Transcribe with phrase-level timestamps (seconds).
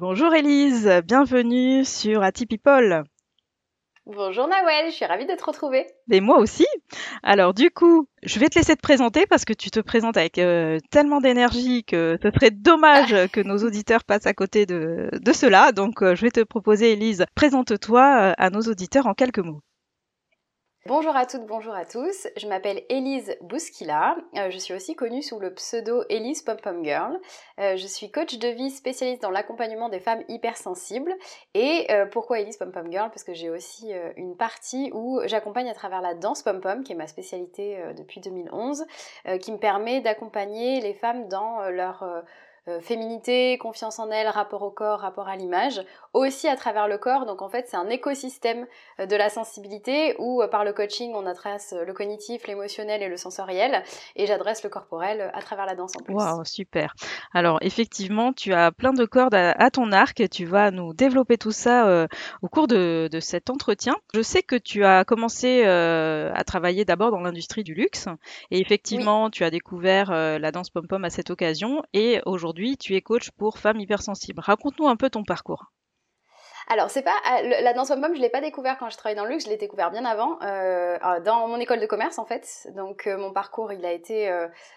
[0.00, 3.04] Bonjour Elise, bienvenue sur People.
[4.06, 5.88] Bonjour Nawel, je suis ravie de te retrouver.
[6.10, 6.66] Et moi aussi.
[7.22, 10.38] Alors du coup, je vais te laisser te présenter parce que tu te présentes avec
[10.38, 15.70] euh, tellement d'énergie que ce serait dommage que nos auditeurs passent à côté de, cela.
[15.72, 19.60] Donc euh, je vais te proposer Elise, présente-toi euh, à nos auditeurs en quelques mots.
[20.86, 22.26] Bonjour à toutes, bonjour à tous.
[22.38, 24.16] Je m'appelle Elise Bouskila.
[24.38, 27.20] Euh, je suis aussi connue sous le pseudo Elise Pom Pom Girl.
[27.58, 31.14] Euh, je suis coach de vie spécialiste dans l'accompagnement des femmes hypersensibles.
[31.52, 33.10] Et euh, pourquoi Elise Pom Pom Girl?
[33.10, 36.92] Parce que j'ai aussi une partie où j'accompagne à travers la danse pom pom, qui
[36.92, 38.86] est ma spécialité depuis 2011,
[39.42, 42.24] qui me permet d'accompagner les femmes dans leur
[42.68, 45.80] euh, féminité, confiance en elle, rapport au corps, rapport à l'image,
[46.12, 47.24] aussi à travers le corps.
[47.24, 48.66] Donc en fait, c'est un écosystème
[48.98, 53.08] euh, de la sensibilité où euh, par le coaching, on adresse le cognitif, l'émotionnel et
[53.08, 53.82] le sensoriel,
[54.14, 56.14] et j'adresse le corporel à travers la danse en plus.
[56.14, 56.94] Waouh, super.
[57.32, 60.28] Alors effectivement, tu as plein de cordes à, ton arc.
[60.30, 62.06] Tu vas nous développer tout ça
[62.42, 63.96] au cours de, cet entretien.
[64.14, 68.06] Je sais que tu as commencé à travailler d'abord dans l'industrie du luxe,
[68.50, 72.96] et effectivement, tu as découvert la danse pom-pom à cette occasion, et aujourd'hui aujourd'hui, tu
[72.96, 74.40] es coach pour femmes hypersensibles.
[74.40, 75.66] Raconte-nous un peu ton parcours.
[76.66, 79.24] Alors, c'est pas euh, la danse pom-pom, je l'ai pas découvert quand je travaillais dans
[79.24, 82.24] le luxe, je l'ai découvert bien avant, euh, euh, dans mon école de commerce en
[82.24, 82.68] fait.
[82.74, 84.32] Donc, mon parcours, il a été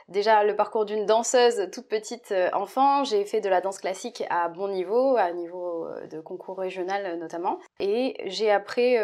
[0.08, 3.04] déjà le parcours d'une danseuse toute petite enfant.
[3.04, 7.60] J'ai fait de la danse classique à bon niveau, à niveau de concours régional notamment.
[7.80, 9.00] Et j'ai après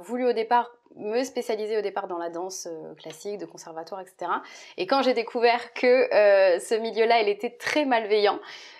[0.00, 4.30] voulu au départ me spécialiser au départ dans la danse euh, classique, de conservatoire, etc.
[4.76, 8.38] Et quand j'ai découvert que euh, ce milieu-là, il était très malveillant,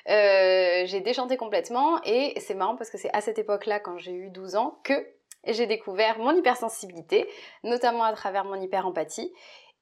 [0.09, 2.01] euh, j'ai déchanté complètement.
[2.05, 5.07] Et c'est marrant parce que c'est à cette époque-là, quand j'ai eu 12 ans, que
[5.47, 7.29] j'ai découvert mon hypersensibilité,
[7.65, 9.33] notamment à travers mon hyperempathie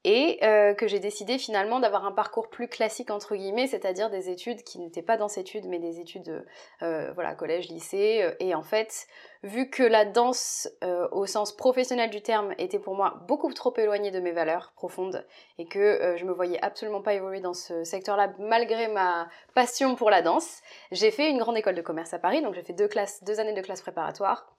[0.05, 4.31] et euh, que j'ai décidé finalement d'avoir un parcours plus classique entre guillemets, c'est-à-dire des
[4.31, 6.45] études qui n'étaient pas danse études mais des études
[6.83, 9.07] euh, voilà collège, lycée euh, et en fait
[9.43, 10.69] vu que la danse
[11.13, 15.25] au sens professionnel du terme était pour moi beaucoup trop éloignée de mes valeurs profondes
[15.59, 20.11] et que je me voyais absolument pas évoluer dans ce secteur-là malgré ma passion pour
[20.11, 20.61] la danse,
[20.91, 23.39] j'ai fait une grande école de commerce à Paris donc j'ai fait deux classes deux
[23.39, 24.58] années de classe préparatoire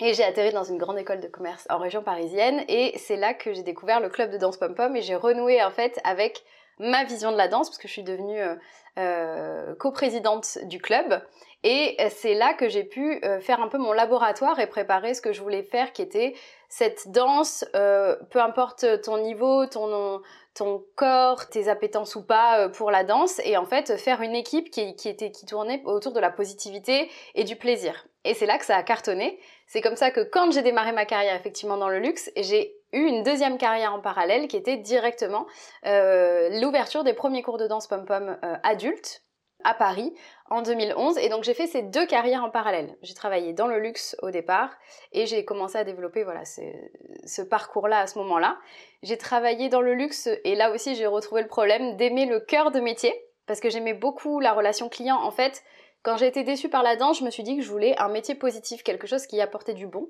[0.00, 3.32] et j'ai atterri dans une grande école de commerce en région parisienne et c'est là
[3.34, 6.44] que j'ai découvert le club de danse pom-pom et j'ai renoué en fait avec
[6.80, 8.54] ma vision de la danse parce que je suis devenue euh,
[8.98, 11.22] euh coprésidente du club
[11.62, 15.22] et c'est là que j'ai pu euh, faire un peu mon laboratoire et préparer ce
[15.22, 16.34] que je voulais faire qui était
[16.68, 20.20] cette danse, euh, peu importe ton niveau, ton,
[20.54, 24.70] ton corps, tes appétences ou pas pour la danse, et en fait faire une équipe
[24.70, 28.04] qui, qui, était, qui tournait autour de la positivité et du plaisir.
[28.24, 29.38] Et c'est là que ça a cartonné.
[29.66, 33.04] C'est comme ça que quand j'ai démarré ma carrière effectivement dans le luxe, j'ai eu
[33.04, 35.46] une deuxième carrière en parallèle qui était directement
[35.86, 39.22] euh, l'ouverture des premiers cours de danse pom-pom euh, adultes
[39.64, 40.14] à Paris
[40.50, 42.96] en 2011 et donc j'ai fait ces deux carrières en parallèle.
[43.02, 44.70] J'ai travaillé dans le luxe au départ
[45.12, 48.58] et j'ai commencé à développer voilà ce parcours-là à ce moment-là.
[49.02, 52.70] J'ai travaillé dans le luxe et là aussi j'ai retrouvé le problème d'aimer le cœur
[52.70, 53.14] de métier
[53.46, 55.16] parce que j'aimais beaucoup la relation client.
[55.16, 55.62] En fait,
[56.04, 58.08] quand j'ai été déçue par la danse, je me suis dit que je voulais un
[58.08, 60.08] métier positif, quelque chose qui apportait du bon.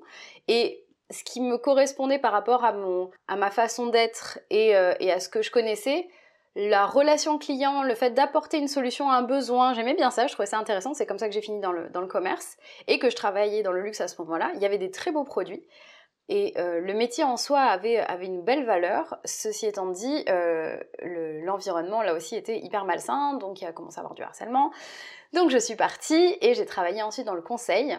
[0.49, 4.93] Et ce qui me correspondait par rapport à, mon, à ma façon d'être et, euh,
[4.99, 6.07] et à ce que je connaissais,
[6.55, 10.33] la relation client, le fait d'apporter une solution à un besoin, j'aimais bien ça, je
[10.33, 12.57] trouvais ça intéressant, c'est comme ça que j'ai fini dans le, dans le commerce
[12.87, 14.51] et que je travaillais dans le luxe à ce moment-là.
[14.55, 15.63] Il y avait des très beaux produits
[16.27, 19.19] et euh, le métier en soi avait, avait une belle valeur.
[19.25, 20.77] Ceci étant dit, euh,
[21.43, 24.71] l'environnement là aussi était hyper malsain, donc il a commencé à avoir du harcèlement.
[25.33, 27.97] Donc je suis partie et j'ai travaillé ensuite dans le conseil.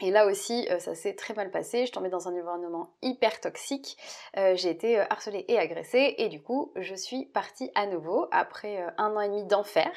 [0.00, 1.86] Et là aussi, euh, ça s'est très mal passé.
[1.86, 3.96] Je tombée dans un environnement hyper toxique.
[4.34, 6.16] j'ai été harcelée et agressée.
[6.18, 9.92] Et du coup, je suis partie à nouveau après un an et demi d'enfer,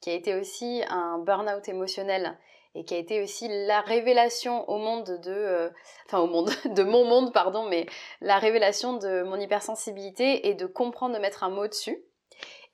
[0.00, 2.38] qui a été aussi un burn-out émotionnel
[2.74, 5.70] et qui a été aussi la révélation au monde de, euh,
[6.06, 7.86] enfin au monde, de mon monde, pardon, mais
[8.20, 12.02] la révélation de mon hypersensibilité et de comprendre de mettre un mot dessus.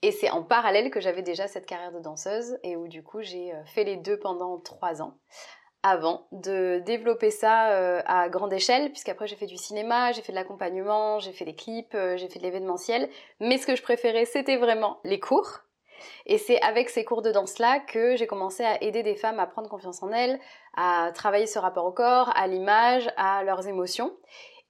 [0.03, 3.21] Et c'est en parallèle que j'avais déjà cette carrière de danseuse et où du coup
[3.21, 5.15] j'ai euh, fait les deux pendant trois ans
[5.85, 10.33] avant de développer ça euh, à grande échelle, puisqu'après j'ai fait du cinéma, j'ai fait
[10.33, 13.09] de l'accompagnement, j'ai fait des clips, j'ai fait de l'événementiel,
[13.39, 15.61] mais ce que je préférais c'était vraiment les cours,
[16.27, 19.47] et c'est avec ces cours de danse-là que j'ai commencé à aider des femmes à
[19.47, 20.39] prendre confiance en elles,
[20.77, 24.13] à travailler ce rapport au corps, à l'image, à leurs émotions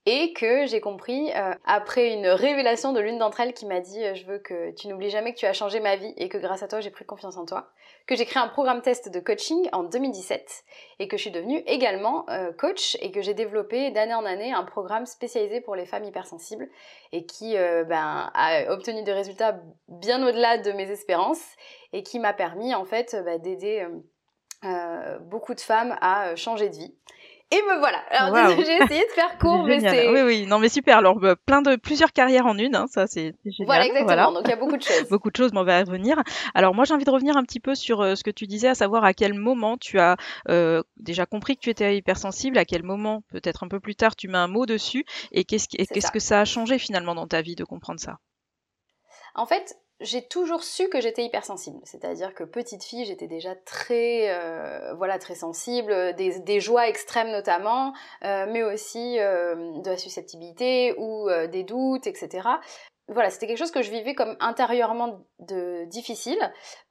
[0.05, 4.01] et que j'ai compris euh, après une révélation de l'une d'entre elles qui m'a dit
[4.03, 6.37] euh, je veux que tu n'oublies jamais que tu as changé ma vie et que
[6.37, 7.69] grâce à toi j'ai pris confiance en toi
[8.07, 10.63] que j'ai créé un programme test de coaching en 2017
[10.99, 14.53] et que je suis devenue également euh, coach et que j'ai développé d'année en année
[14.53, 16.69] un programme spécialisé pour les femmes hypersensibles
[17.11, 21.43] et qui ben, a obtenu des résultats bien au-delà de mes espérances
[21.91, 23.85] et qui m'a permis en fait bah, d'aider
[25.21, 26.95] beaucoup de femmes à changer de vie.
[27.51, 27.97] Et me voilà.
[28.11, 30.97] Alors j'ai essayé de faire court, mais c'est oui oui non mais super.
[30.97, 33.65] Alors bah, plein de plusieurs carrières en une, hein, ça c'est génial.
[33.65, 34.31] Voilà exactement.
[34.33, 35.03] Donc il y a beaucoup de choses.
[35.09, 36.21] beaucoup de choses, mais on va y revenir.
[36.53, 38.67] Alors moi j'ai envie de revenir un petit peu sur euh, ce que tu disais,
[38.67, 40.15] à savoir à quel moment tu as
[40.47, 44.15] euh, déjà compris que tu étais hypersensible, à quel moment peut-être un peu plus tard
[44.15, 47.41] tu mets un mot dessus, et qu'est-ce qu'est-ce que ça a changé finalement dans ta
[47.41, 48.17] vie de comprendre ça?
[49.33, 51.79] En fait, j'ai toujours su que j'étais hypersensible.
[51.83, 57.93] C'est-à-dire que petite fille, j'étais déjà très, euh, voilà, très sensible, des, joies extrêmes notamment,
[58.23, 62.47] euh, mais aussi euh, de la susceptibilité ou des doutes, etc.
[63.07, 65.21] Voilà, c'était quelque chose que je vivais comme intérieurement
[65.87, 66.39] difficile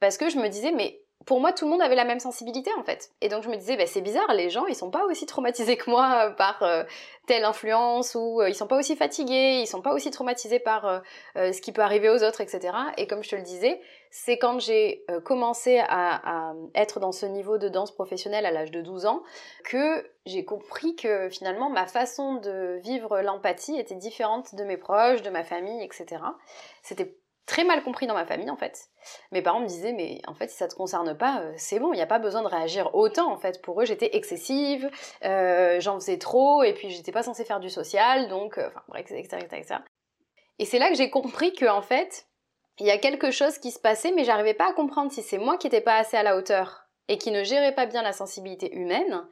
[0.00, 2.70] parce que je me disais mais pour moi, tout le monde avait la même sensibilité
[2.78, 3.10] en fait.
[3.20, 5.76] Et donc je me disais, bah, c'est bizarre, les gens, ils sont pas aussi traumatisés
[5.76, 6.84] que moi euh, par euh,
[7.26, 11.02] telle influence, ou euh, ils sont pas aussi fatigués, ils sont pas aussi traumatisés par
[11.36, 12.74] ce qui peut arriver aux autres, etc.
[12.96, 13.78] Et comme je te le disais,
[14.10, 18.70] c'est quand j'ai commencé à, à, être dans ce niveau de danse professionnelle à l'âge
[18.70, 19.22] de 12 ans
[19.64, 25.20] que j'ai compris que finalement ma façon de vivre l'empathie était différente de mes proches,
[25.20, 26.22] de ma famille, etc.
[26.82, 28.90] C'était très mal compris dans ma famille en fait.
[29.32, 31.92] Mes parents me disaient mais en fait si ça te concerne pas, euh, c'est bon,
[31.92, 33.60] il n'y a pas besoin de réagir autant en fait.
[33.62, 34.88] Pour eux j'étais excessive,
[35.24, 38.82] euh, j'en faisais trop et puis j'étais pas censée faire du social donc euh, enfin
[38.86, 39.80] bref etc etc.
[40.60, 42.26] Et c'est là que j'ai compris que en fait
[42.78, 45.38] il y a quelque chose qui se passait mais j'arrivais pas à comprendre si c'est
[45.38, 48.12] moi qui n'étais pas assez à la hauteur et qui ne gérait pas bien la
[48.12, 49.26] sensibilité humaine.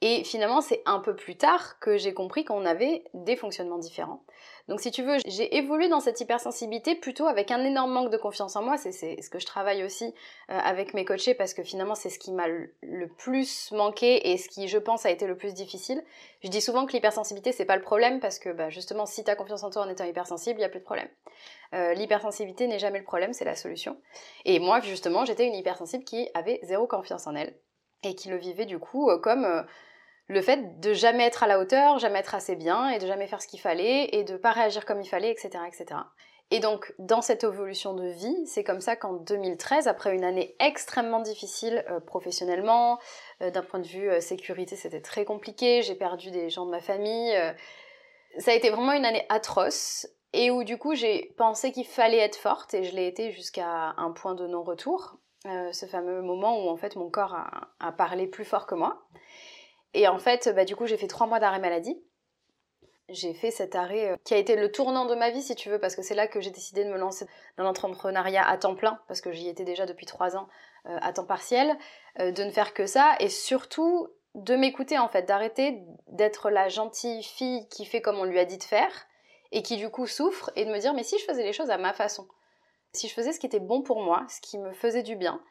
[0.00, 4.24] Et finalement, c'est un peu plus tard que j'ai compris qu'on avait des fonctionnements différents.
[4.68, 8.16] Donc si tu veux, j'ai évolué dans cette hypersensibilité plutôt avec un énorme manque de
[8.16, 8.76] confiance en moi.
[8.78, 10.14] C'est ce que je travaille aussi
[10.50, 14.38] euh, avec mes coachés parce que finalement c'est ce qui m'a le plus manqué et
[14.38, 16.02] ce qui je pense a été le plus difficile.
[16.42, 19.30] Je dis souvent que l'hypersensibilité c'est pas le problème parce que bah, justement si tu
[19.30, 21.08] as confiance en toi en étant hypersensible, il n'y a plus de problème.
[21.74, 23.98] Euh, l'hypersensibilité n'est jamais le problème, c'est la solution.
[24.44, 27.54] Et moi justement j'étais une hypersensible qui avait zéro confiance en elle
[28.02, 29.64] et qui le vivait du coup euh, comme
[30.28, 33.26] le fait de jamais être à la hauteur, jamais être assez bien et de jamais
[33.26, 36.00] faire ce qu'il fallait et de pas réagir comme il fallait, etc., etc.
[36.50, 40.54] Et donc, dans cette évolution de vie, c'est comme ça qu'en 2013, après une année
[40.60, 42.98] extrêmement difficile euh, professionnellement,
[43.42, 46.70] euh, d'un point de vue euh, sécurité, c'était très compliqué, j'ai perdu des gens de
[46.70, 47.34] ma famille,
[48.38, 52.18] ça a été vraiment une année atroce, et où du coup j'ai pensé qu'il fallait
[52.18, 56.68] être forte, et je l'ai été jusqu'à un point de non-retour, ce fameux moment où
[56.68, 59.02] en fait mon corps a, a parlé plus fort que moi.
[59.94, 62.02] Et en fait, bah, du coup, j'ai fait trois mois d'arrêt maladie.
[63.08, 65.68] J'ai fait cet arrêt euh, qui a été le tournant de ma vie, si tu
[65.68, 67.26] veux, parce que c'est là que j'ai décidé de me lancer
[67.56, 70.48] dans l'entrepreneuriat à temps plein, parce que j'y étais déjà depuis trois ans
[70.86, 71.76] euh, à temps partiel,
[72.18, 76.68] euh, de ne faire que ça, et surtout de m'écouter en fait, d'arrêter d'être la
[76.68, 79.06] gentille fille qui fait comme on lui a dit de faire,
[79.52, 81.70] et qui du coup souffre, et de me dire mais si je faisais les choses
[81.70, 82.26] à ma façon,
[82.94, 85.42] si je faisais ce qui était bon pour moi, ce qui me faisait du bien.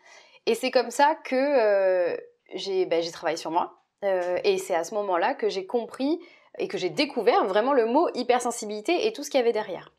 [0.48, 2.18] Et c'est comme ça que
[2.56, 6.20] j'ai bah, travaillé sur moi, euh, et c'est à ce moment-là que j'ai compris
[6.58, 9.94] et que j'ai découvert vraiment le mot hypersensibilité et tout ce qu'il y avait derrière.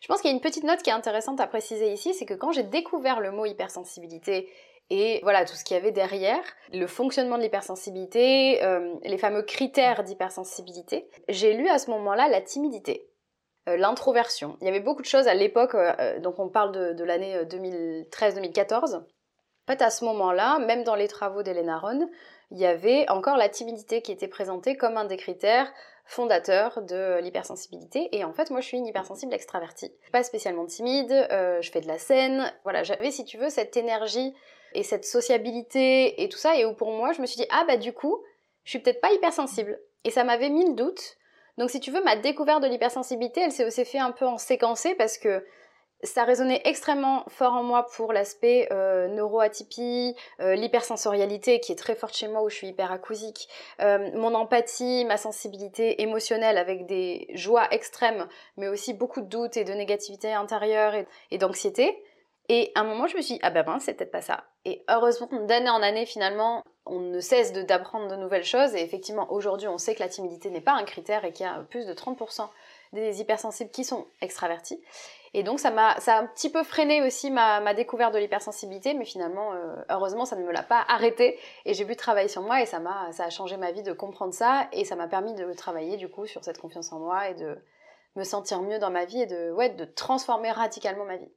[0.00, 2.24] Je pense qu'il y a une petite note qui est intéressante à préciser ici, c'est
[2.24, 4.48] que quand j'ai découvert le mot hypersensibilité
[4.90, 9.42] et voilà tout ce qu'il y avait derrière, le fonctionnement de l'hypersensibilité, euh, les fameux
[9.42, 13.10] critères d'hypersensibilité, j'ai lu à ce moment-là la timidité,
[13.68, 14.56] euh, l'introversion.
[14.60, 15.76] Il y avait beaucoup de choses à l'époque,
[16.22, 18.96] donc on parle de, l'année 2013-2014.
[18.96, 22.08] En fait, à ce moment-là, même dans les travaux d'Elena Ron,
[22.50, 25.72] il y avait encore la timidité qui était présentée comme un des critères
[26.06, 28.08] fondateurs de l'hypersensibilité.
[28.16, 29.92] Et en fait, moi, je suis une hypersensible extravertie.
[30.10, 32.50] Pas spécialement timide, euh, je fais de la scène.
[32.64, 34.34] Voilà, j'avais, si tu veux, cette énergie
[34.72, 36.56] et cette sociabilité et tout ça.
[36.56, 38.18] Et où pour moi, je me suis dit, ah bah du coup,
[38.64, 39.78] je suis peut-être pas hypersensible.
[40.04, 41.16] Et ça m'avait mis le doute.
[41.58, 44.38] Donc si tu veux, ma découverte de l'hypersensibilité, elle s'est aussi fait un peu en
[44.38, 45.44] séquencé parce que
[46.04, 51.96] ça résonnait extrêmement fort en moi pour l'aspect euh, neuroatypie, euh, l'hypersensorialité qui est très
[51.96, 53.48] forte chez moi où je suis hyperacousique,
[53.80, 59.56] euh, mon empathie, ma sensibilité émotionnelle avec des joies extrêmes, mais aussi beaucoup de doutes
[59.56, 60.94] et de négativité intérieure
[61.30, 62.00] et, d'anxiété.
[62.48, 64.44] Et à un moment, je me suis dit, ah ben ben, c'est peut-être pas ça.
[64.64, 68.74] Et heureusement, d'année en année, finalement, on ne cesse d'apprendre de, de nouvelles choses.
[68.74, 71.48] Et effectivement, aujourd'hui, on sait que la timidité n'est pas un critère et qu'il y
[71.48, 72.48] a plus de 30%
[72.94, 74.80] des hypersensibles qui sont extravertis.
[75.34, 78.18] Et donc ça m'a ça a un petit peu freiné aussi ma, ma découverte de
[78.18, 81.38] l'hypersensibilité, mais finalement, euh, heureusement, ça ne me l'a pas arrêté.
[81.64, 83.92] Et j'ai pu travailler sur moi et ça m'a ça a changé ma vie de
[83.92, 84.68] comprendre ça.
[84.72, 87.58] Et ça m'a permis de travailler du coup sur cette confiance en moi et de
[88.16, 91.30] me sentir mieux dans ma vie et de ouais de transformer radicalement ma vie.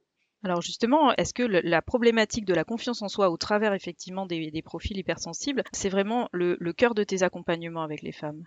[0.44, 4.50] Alors justement, est-ce que la problématique de la confiance en soi au travers effectivement des,
[4.50, 8.42] des profils hypersensibles, c'est vraiment le, le cœur de tes accompagnements avec les femmes?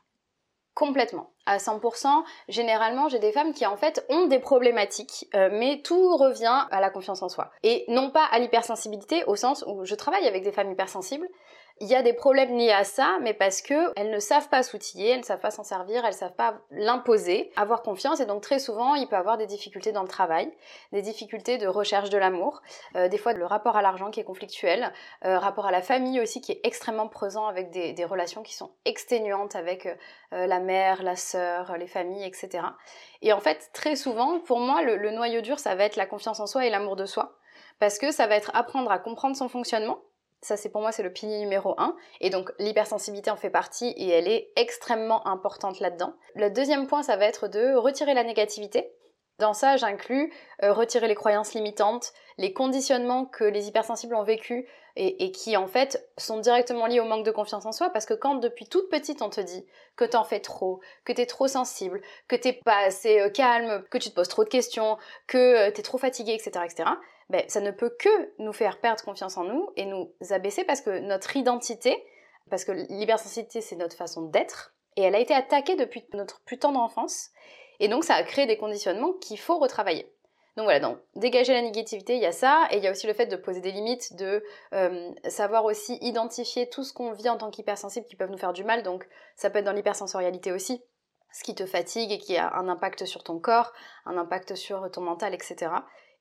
[0.75, 2.25] Complètement, à 100%.
[2.49, 6.81] Généralement, j'ai des femmes qui en fait ont des problématiques, euh, mais tout revient à
[6.81, 7.49] la confiance en soi.
[7.63, 11.29] Et non pas à l'hypersensibilité, au sens où je travaille avec des femmes hypersensibles,
[11.81, 14.63] il y a des problèmes liés à ça, mais parce que elles ne savent pas
[14.63, 18.25] s'outiller, elles ne savent pas s'en servir, elles ne savent pas l'imposer, avoir confiance, et
[18.25, 20.49] donc très souvent, il peut avoir des difficultés dans le travail,
[20.93, 22.61] des difficultés de recherche de l'amour,
[22.95, 24.93] euh, des fois le rapport à l'argent qui est conflictuel,
[25.25, 28.71] euh, rapport à la famille aussi qui est extrêmement présent avec des, relations qui sont
[28.85, 32.63] exténuantes avec euh, la mère, la sœur, les familles, etc.
[33.23, 36.39] Et en fait, très souvent, pour moi, le noyau dur, ça va être la confiance
[36.39, 37.35] en soi et l'amour de soi,
[37.79, 39.97] parce que ça va être apprendre à comprendre son fonctionnement,
[40.45, 41.95] ça, c'est pour moi, c'est le pilier numéro un.
[42.21, 46.13] Et donc, l'hypersensibilité en fait partie et elle est extrêmement importante là-dedans.
[46.35, 48.91] Le deuxième point, ça va être de retirer la négativité.
[49.39, 50.31] Dans ça, j'inclus
[50.63, 55.67] euh, retirer les croyances limitantes, les conditionnements que les hypersensibles ont vécus et, qui en
[55.67, 58.89] fait sont directement liés au manque de confiance en soi parce que quand depuis toute
[58.89, 62.77] petite on te dit que t'en fais trop, que t'es trop sensible, que t'es pas
[62.85, 64.97] assez euh, calme, que tu te poses trop de questions,
[65.27, 66.89] que euh, t'es trop fatigué, etc., etc.,
[67.29, 70.81] ben, ça ne peut que nous faire perdre confiance en nous et nous abaisser parce
[70.81, 71.97] que notre identité,
[72.49, 76.59] parce que l'hypersensibilité c'est notre façon d'être, et elle a été attaquée depuis notre plus
[76.59, 77.31] tendre enfance,
[77.79, 80.09] et donc ça a créé des conditionnements qu'il faut retravailler.
[80.55, 83.07] Donc voilà, donc dégager la négativité, il y a ça, et il y a aussi
[83.07, 84.41] le fait de poser des limites, de
[84.73, 88.53] euh, savoir aussi identifier tout ce qu'on vit en tant qu'hypersensible qui peuvent nous faire
[88.53, 90.81] du mal, donc ça peut être dans l'hypersensorialité aussi,
[91.33, 93.73] ce qui te fatigue et qui a un impact sur ton corps,
[94.05, 95.71] un impact sur ton mental, etc.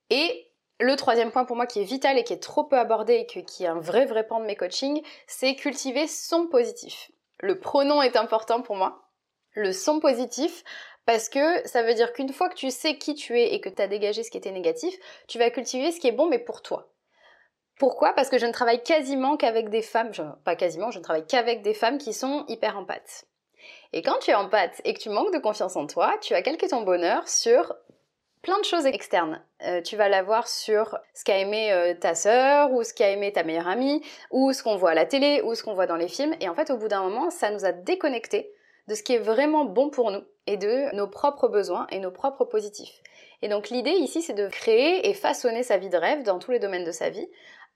[0.09, 0.51] Et
[0.81, 3.45] le troisième point pour moi qui est vital et qui est trop peu abordé et
[3.45, 7.11] qui est un vrai vrai pan de mes coachings, c'est cultiver son positif.
[7.39, 9.09] Le pronom est important pour moi.
[9.53, 10.65] Le son positif,
[11.05, 13.69] parce que ça veut dire qu'une fois que tu sais qui tu es et que
[13.69, 14.95] tu as dégagé ce qui était négatif,
[15.27, 16.91] tu vas cultiver ce qui est bon mais pour toi.
[17.77, 18.13] Pourquoi?
[18.13, 20.11] Parce que je ne travaille quasiment qu'avec des femmes,
[20.45, 23.25] pas quasiment, je ne travaille qu'avec des femmes qui sont hyper empathes.
[23.93, 26.41] Et quand tu es empathe et que tu manques de confiance en toi, tu vas
[26.41, 27.75] calquer ton bonheur sur
[28.41, 29.41] plein de choses externes.
[29.63, 33.33] Euh, tu vas l'avoir sur ce qu'a aimé euh, ta sœur, ou ce qu'a aimé
[33.33, 35.95] ta meilleure amie, ou ce qu'on voit à la télé, ou ce qu'on voit dans
[35.95, 36.35] les films.
[36.41, 38.53] Et en fait, au bout d'un moment, ça nous a déconnectés
[38.87, 42.11] de ce qui est vraiment bon pour nous et de nos propres besoins et nos
[42.11, 43.01] propres positifs.
[43.41, 46.51] Et donc l'idée ici, c'est de créer et façonner sa vie de rêve dans tous
[46.51, 47.27] les domaines de sa vie,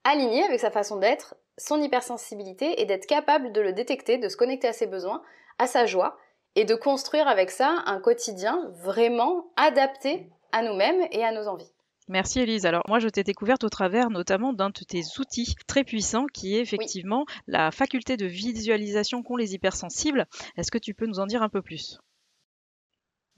[0.03, 4.37] aligné avec sa façon d'être, son hypersensibilité et d'être capable de le détecter, de se
[4.37, 5.21] connecter à ses besoins,
[5.57, 6.17] à sa joie
[6.55, 11.71] et de construire avec ça un quotidien vraiment adapté à nous-mêmes et à nos envies.
[12.09, 12.65] Merci Elise.
[12.65, 16.55] Alors moi je t'ai découverte au travers notamment d'un de tes outils très puissants qui
[16.55, 20.25] est effectivement la faculté de visualisation qu'ont les hypersensibles.
[20.57, 21.99] Est-ce que tu peux nous en dire un peu plus?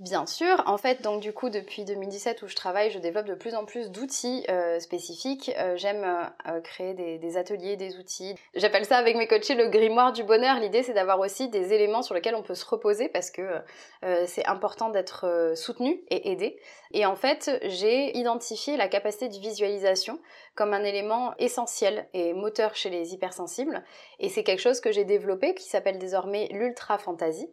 [0.01, 3.36] Bien sûr, en fait, donc du coup, depuis 2017 où je travaille, je développe de
[3.36, 5.51] plus en plus d'outils euh, spécifiques.
[5.60, 6.03] Euh, j'aime
[6.48, 8.34] euh, créer des, ateliers, des outils.
[8.55, 10.60] J'appelle ça avec mes coachés le grimoire du bonheur.
[10.60, 13.43] L'idée, c'est d'avoir aussi des éléments sur lesquels on peut se reposer parce que
[14.25, 16.60] c'est important d'être soutenu et aidé.
[16.93, 20.20] Et en fait, j'ai identifié la capacité de visualisation
[20.55, 23.84] comme un élément essentiel et moteur chez les hypersensibles.
[24.20, 27.50] Et c'est quelque chose que j'ai développé qui s'appelle désormais l'ultra fantasy.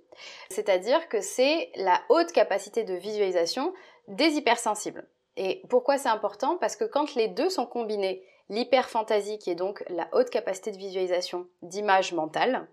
[0.50, 3.72] C'est-à-dire que c'est la haute capacité de visualisation
[4.08, 5.08] des hypersensibles.
[5.36, 6.56] Et pourquoi c'est important?
[6.56, 10.78] Parce que quand les deux sont combinés, l'hyperfantasie qui est donc la haute capacité de
[10.78, 12.66] visualisation d'image mentale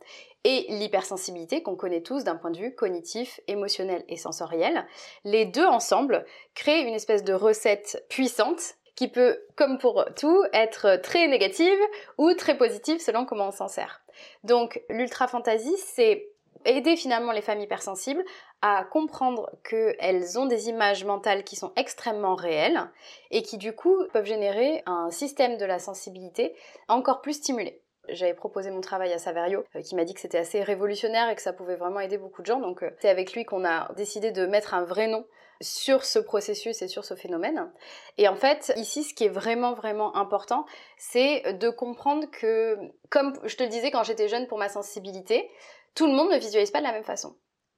[0.43, 4.87] et l'hypersensibilité qu'on connaît tous d'un point de vue cognitif, émotionnel et sensoriel,
[5.23, 10.97] les deux ensemble créent une espèce de recette puissante qui peut, comme pour tout, être
[11.01, 11.79] très négative
[12.17, 14.01] ou très positive selon comment on s'en sert.
[14.43, 16.29] Donc l'ultra fantasy, c'est
[16.65, 18.23] aider finalement les familles hypersensibles
[18.61, 22.89] à comprendre qu'elles ont des images mentales qui sont extrêmement réelles
[23.31, 26.55] et qui du coup peuvent générer un système de la sensibilité
[26.87, 27.81] encore plus stimulé.
[28.09, 31.35] J'avais proposé mon travail à Saverio, euh, qui m'a dit que c'était assez révolutionnaire et
[31.35, 32.59] que ça pouvait vraiment aider beaucoup de gens.
[32.59, 35.25] Donc euh, c'est avec lui qu'on a décidé de mettre un vrai nom
[35.61, 37.71] sur ce processus et sur ce phénomène.
[38.17, 40.65] Et en fait, ici, ce qui est vraiment, vraiment important,
[40.97, 42.77] c'est de comprendre que,
[43.09, 45.49] comme je te le disais quand j'étais jeune pour ma sensibilité,
[45.93, 47.35] tout le monde ne visualise pas de la même façon.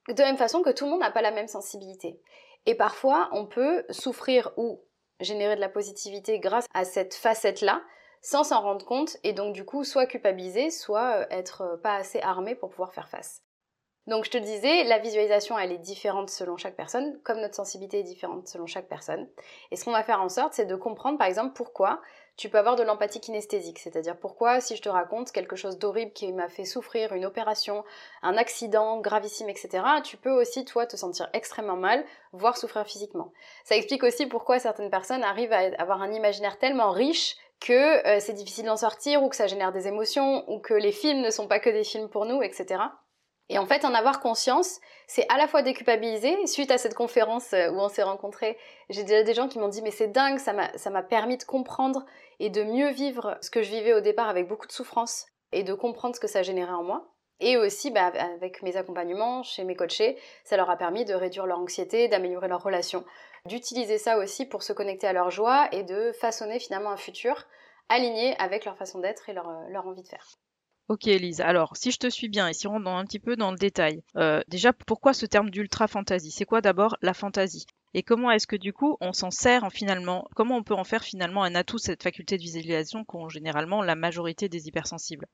[0.07, 2.19] De la même façon que tout le monde n'a pas la même sensibilité.
[2.65, 4.83] Et parfois, on peut souffrir ou
[5.19, 7.81] générer de la positivité grâce à cette facette-là,
[8.21, 12.19] sans s'en rendre compte, et donc du coup, soit culpabiliser, soit euh, être pas assez
[12.19, 13.41] armé pour pouvoir faire face.
[14.07, 17.99] Donc je te disais, la visualisation, elle est différente selon chaque personne, comme notre sensibilité
[17.99, 19.27] est différente selon chaque personne.
[19.71, 21.99] Et ce qu'on va faire en sorte, c'est de comprendre par exemple pourquoi
[22.37, 26.13] tu peux avoir de l'empathie kinesthésique, c'est-à-dire pourquoi si je te raconte quelque chose d'horrible
[26.13, 27.83] qui m'a fait souffrir, une opération,
[28.21, 33.33] un accident gravissime, etc., tu peux aussi toi te sentir extrêmement mal, voire souffrir physiquement.
[33.65, 38.19] Ça explique aussi pourquoi certaines personnes arrivent à avoir un imaginaire tellement riche que euh,
[38.19, 41.31] c'est difficile d'en sortir ou que ça génère des émotions ou que les films ne
[41.31, 42.83] sont pas que des films pour nous, etc.
[43.49, 46.35] Et en fait, en avoir conscience, c'est à la fois déculpabiliser.
[46.47, 48.57] Suite à cette conférence euh, où on s'est rencontrés,
[48.89, 52.05] j'ai déjà des gens qui m'ont dit mais c'est dingue, ça m'a permis de comprendre
[52.39, 55.27] et de mieux vivre ce que je vivais au départ avec beaucoup de souffrance.
[55.53, 57.07] et de comprendre ce que ça générait en moi.
[57.39, 61.45] Et aussi, bah, avec mes accompagnements chez mes coachés, ça leur a permis de réduire
[61.45, 63.05] leur anxiété, d'améliorer leur relation,
[63.45, 67.45] d'utiliser ça aussi pour se connecter à leur joie et de façonner finalement un futur
[67.89, 70.27] aligné avec leur façon d'être et leur, leur envie de faire.
[70.89, 73.37] Ok Elise, alors si je te suis bien et si on rentre un petit peu
[73.37, 77.65] dans le détail, euh, déjà pourquoi ce terme d'ultra fantasy C'est quoi d'abord la fantasy?
[77.93, 80.27] Et comment est-ce que du coup on s'en sert en finalement?
[80.35, 83.95] Comment on peut en faire finalement un atout cette faculté de visualisation qu'ont généralement la
[83.95, 85.27] majorité des hypersensibles?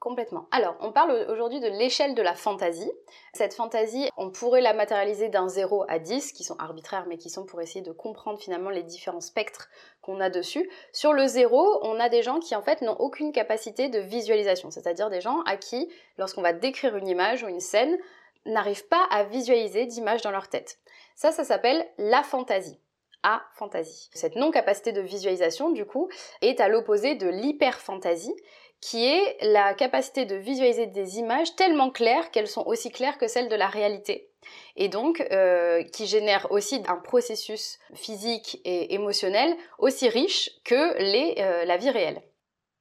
[0.00, 0.48] Complètement.
[0.50, 2.90] Alors, on parle aujourd'hui de l'échelle de la fantaisie.
[3.34, 7.28] Cette fantaisie, on pourrait la matérialiser d'un 0 à 10, qui sont arbitraires, mais qui
[7.28, 9.68] sont pour essayer de comprendre finalement les différents spectres
[10.00, 10.70] qu'on a dessus.
[10.94, 14.70] Sur le 0, on a des gens qui en fait n'ont aucune capacité de visualisation,
[14.70, 17.98] c'est-à-dire des gens à qui, lorsqu'on va décrire une image ou une scène,
[18.46, 20.78] n'arrivent pas à visualiser d'image dans leur tête.
[21.14, 22.80] Ça, ça s'appelle la fantaisie
[23.22, 24.08] à fantaisie.
[24.14, 26.08] Cette non-capacité de visualisation, du coup,
[26.40, 28.34] est à l'opposé de l'hyper-fantaisie,
[28.80, 33.28] qui est la capacité de visualiser des images tellement claires qu'elles sont aussi claires que
[33.28, 34.30] celles de la réalité.
[34.76, 41.34] Et donc, euh, qui génère aussi un processus physique et émotionnel aussi riche que les,
[41.38, 42.22] euh, la vie réelle.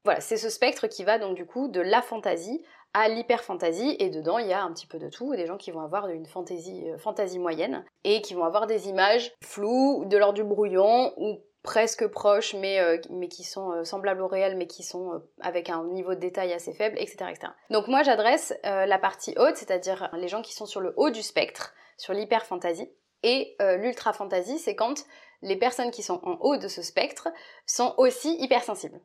[0.05, 2.63] Voilà, c'est ce spectre qui va donc du coup de la fantaisie
[2.93, 5.71] à l'hyperfantaisie et dedans il y a un petit peu de tout, des gens qui
[5.71, 10.17] vont avoir une fantaisie, euh, fantaisie moyenne et qui vont avoir des images floues, de
[10.17, 14.55] l'ordre du brouillon ou presque proches, mais, euh, mais qui sont euh, semblables au réel,
[14.55, 17.31] mais qui sont euh, avec un niveau de détail assez faible, etc.
[17.69, 21.21] Donc moi j'adresse la partie haute, c'est-à-dire les gens qui sont sur le haut du
[21.21, 22.89] spectre, sur l'hyper-fantasy.
[23.23, 25.05] Et l'ultra-fantasy, c'est quand
[25.41, 27.27] les personnes qui sont en haut de ce spectre
[27.65, 29.01] sont aussi hypersensibles.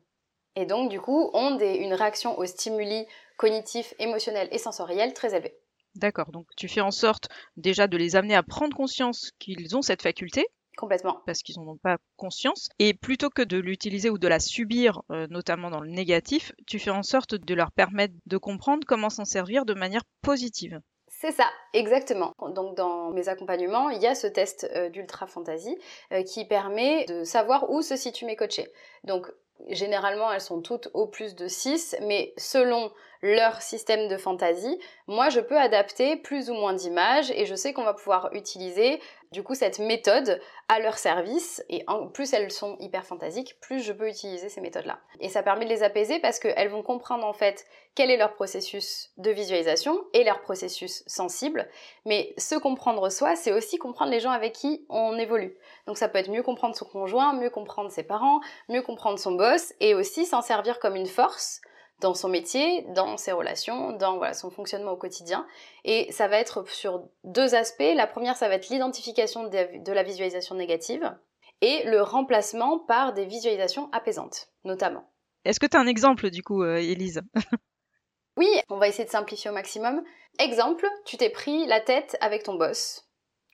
[0.55, 3.05] Et donc du coup ont des, une réaction aux stimuli
[3.37, 5.57] cognitifs, émotionnels et sensoriels très élevés.
[5.95, 9.81] D'accord, donc tu fais en sorte déjà de les amener à prendre conscience qu'ils ont
[9.81, 10.45] cette faculté,
[10.77, 11.21] Complètement.
[11.25, 12.69] Parce qu'ils n'en ont pas conscience.
[12.79, 16.79] Et plutôt que de l'utiliser ou de la subir, euh, notamment dans le négatif, tu
[16.79, 20.81] fais en sorte de leur permettre de comprendre comment s'en servir de manière positive.
[21.07, 22.33] C'est ça, exactement.
[22.53, 25.77] Donc dans mes accompagnements, il y a ce test euh, d'ultra fantasy
[26.11, 28.67] euh, qui permet de savoir où se situent mes coachés.
[29.05, 29.31] Donc
[29.69, 32.91] généralement elles sont toutes au plus de 6, mais selon
[33.25, 37.73] leur système de fantaisie, moi je peux adapter plus ou moins d'images et je sais
[37.73, 41.83] qu'on va pouvoir utiliser du coup cette méthode à leur service et
[42.13, 44.99] plus elles sont hyper fantasiques, plus je peux utiliser ces méthodes-là.
[45.19, 48.33] Et ça permet de les apaiser parce qu'elles vont comprendre en fait quel est leur
[48.33, 51.67] processus de visualisation et leur processus sensible.
[52.05, 55.57] Mais se comprendre soi, c'est aussi comprendre les gens avec qui on évolue.
[55.87, 59.31] Donc ça peut être mieux comprendre son conjoint, mieux comprendre ses parents, mieux comprendre son
[59.31, 61.61] boss et aussi s'en servir comme une force
[62.01, 65.47] dans son métier, dans ses relations, dans voilà, son fonctionnement au quotidien.
[65.83, 67.93] Et ça va être sur deux aspects.
[67.95, 71.15] La première, ça va être l'identification de la visualisation négative
[71.61, 75.09] et le remplacement par des visualisations apaisantes, notamment.
[75.45, 77.21] Est-ce que tu as un exemple du coup, euh, Elise
[78.37, 80.03] Oui, on va essayer de simplifier au maximum.
[80.39, 83.07] Exemple, tu t'es pris la tête avec ton boss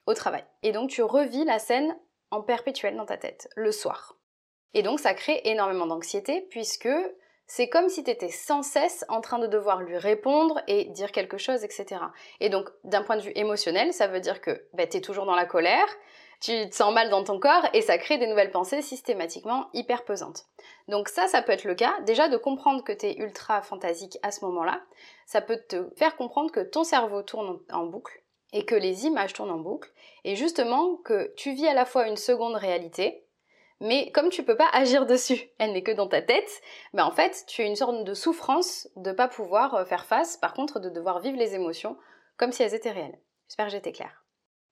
[0.07, 0.43] au travail.
[0.63, 1.95] Et donc tu revis la scène
[2.31, 4.17] en perpétuel dans ta tête, le soir.
[4.73, 6.89] Et donc ça crée énormément d'anxiété puisque
[7.53, 11.11] c'est comme si tu étais sans cesse en train de devoir lui répondre et dire
[11.11, 11.99] quelque chose, etc.
[12.39, 15.25] Et donc, d'un point de vue émotionnel, ça veut dire que bah, tu es toujours
[15.25, 15.85] dans la colère,
[16.39, 20.05] tu te sens mal dans ton corps et ça crée des nouvelles pensées systématiquement hyper
[20.05, 20.45] pesantes.
[20.87, 21.93] Donc ça, ça peut être le cas.
[22.05, 24.81] Déjà de comprendre que tu es ultra fantasique à ce moment-là,
[25.25, 29.33] ça peut te faire comprendre que ton cerveau tourne en boucle et que les images
[29.33, 29.91] tournent en boucle
[30.23, 33.25] et justement que tu vis à la fois une seconde réalité
[33.81, 36.61] mais comme tu peux pas agir dessus, elle n'est que dans ta tête,
[36.93, 40.37] mais en fait, tu as une sorte de souffrance de pas pouvoir euh, faire face,
[40.37, 41.97] par contre, de devoir vivre les émotions
[42.37, 43.19] comme si elles étaient réelles.
[43.47, 44.23] J'espère que j'étais claire.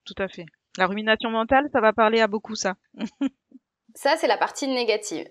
[0.04, 0.46] Tout à fait.
[0.78, 2.76] La rumination mentale, ça va parler à beaucoup ça.
[3.96, 5.28] ça, c'est la partie négative.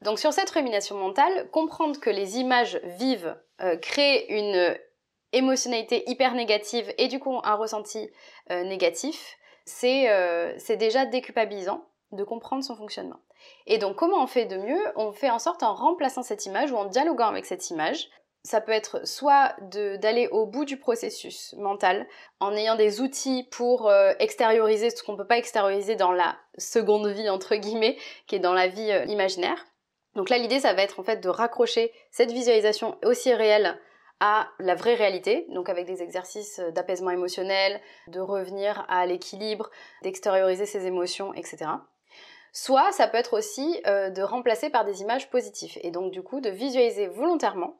[0.00, 4.78] Donc sur cette rumination mentale, comprendre que les images vives euh, créent une
[5.32, 8.08] émotionnalité hyper négative et du coup un ressenti
[8.52, 13.20] euh, négatif, c'est déjà déculpabilisant de comprendre son fonctionnement.
[13.66, 14.80] Et donc comment on fait de mieux?
[14.96, 18.08] On fait en sorte en remplaçant cette image ou en dialoguant avec cette image.
[18.42, 22.06] Ça peut être soit d'aller au bout du processus mental
[22.40, 26.36] en ayant des outils pour euh, extérioriser ce qu'on ne peut pas extérioriser dans la
[26.58, 27.96] seconde vie entre guillemets,
[28.26, 29.64] qui est dans la vie euh, imaginaire.
[30.14, 33.78] Donc là l'idée ça va être en fait de raccrocher cette visualisation aussi réelle
[34.20, 39.70] à la vraie réalité, donc avec des exercices d'apaisement émotionnel, de revenir à l'équilibre,
[40.02, 41.66] d'extérioriser ses émotions, etc.
[42.56, 46.22] Soit ça peut être aussi euh, de remplacer par des images positives et donc du
[46.22, 47.76] coup de visualiser volontairement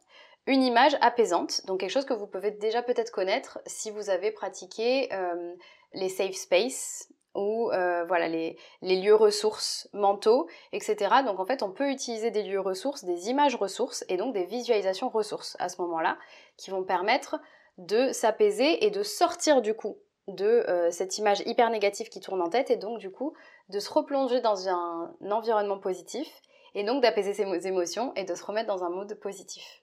[0.47, 4.33] une image apaisante, donc quelque chose que vous pouvez déjà peut-être connaître si vous avez
[4.33, 5.55] pratiqué euh,
[5.93, 10.97] les safe space ou euh, voilà les, lieux ressources mentaux, etc.
[11.25, 14.45] Donc en fait, on peut utiliser des lieux ressources, des images ressources et donc des
[14.45, 16.19] visualisations ressources à ce moment-là,
[16.57, 17.41] qui vont permettre
[17.79, 22.41] de s'apaiser et de sortir du coup de euh, cette image hyper négative qui tourne
[22.41, 23.35] en tête et donc du coup
[23.69, 26.29] de se replonger dans un environnement positif
[26.75, 29.83] et donc d'apaiser ses émotions et de se remettre dans un mode positif.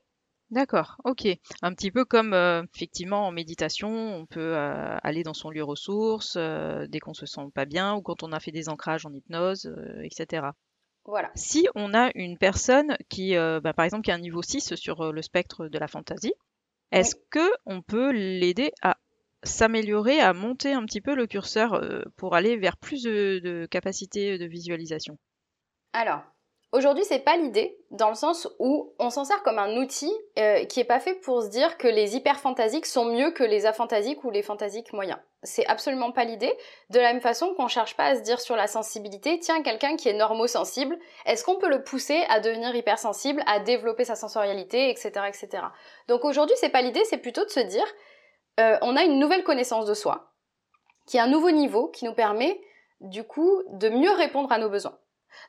[0.50, 1.28] D'accord, ok.
[1.62, 5.64] Un petit peu comme euh, effectivement en méditation, on peut euh, aller dans son lieu
[5.64, 9.14] ressource dès qu'on se sent pas bien ou quand on a fait des ancrages en
[9.14, 9.74] hypnose,
[10.04, 10.48] etc.
[11.06, 11.32] Voilà.
[11.36, 15.14] Si on a une personne qui, bah, par exemple, qui a un niveau 6 sur
[15.14, 16.34] le spectre de la fantaisie,
[16.92, 18.98] est-ce que on peut l'aider à
[19.44, 21.82] s'améliorer, à monter un petit peu le curseur
[22.18, 25.18] pour aller vers plus de, de capacité de visualisation
[25.94, 26.22] Alors,
[26.74, 30.64] Aujourd'hui, c'est pas l'idée, dans le sens où on s'en sert comme un outil euh,
[30.64, 34.24] qui est pas fait pour se dire que les hyperfantasiques sont mieux que les aphantasiques
[34.24, 35.20] ou les fantasiques moyens.
[35.44, 36.54] C'est absolument pas l'idée.
[36.90, 39.98] De la même façon qu'on cherche pas à se dire sur la sensibilité, tiens, quelqu'un
[39.98, 44.90] qui est normosensible, est-ce qu'on peut le pousser à devenir hypersensible, à développer sa sensorialité,
[44.90, 45.64] etc., etc.
[46.08, 47.86] Donc aujourd'hui, c'est pas l'idée, c'est plutôt de se dire,
[48.60, 50.34] euh, on a une nouvelle connaissance de soi,
[51.08, 52.62] qui est un nouveau niveau, qui nous permet
[53.00, 54.98] du coup de mieux répondre à nos besoins.